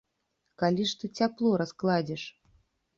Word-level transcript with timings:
Калі 0.61 0.87
ж 0.93 0.97
ты 1.03 1.11
цяпло 1.19 1.49
раскладзеш? 1.65 2.29